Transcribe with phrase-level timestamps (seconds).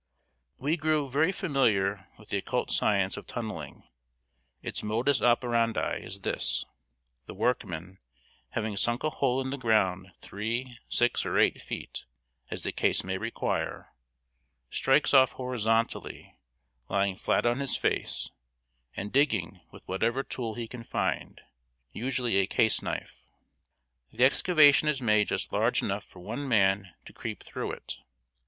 [0.59, 3.83] ]We grew very familiar with the occult science of tunneling.
[4.63, 6.65] Its modus operandi is this:
[7.27, 7.99] the workman,
[8.53, 12.05] having sunk a hole in the ground three, six, or eight feet,
[12.49, 13.93] as the case may require,
[14.71, 16.35] strikes off horizontally,
[16.89, 18.31] lying flat on his face,
[18.97, 21.41] and digging with whatever tool he can find
[21.91, 23.21] usually a case knife.
[24.09, 27.99] The excavation is made just large enough for one man to creep through it.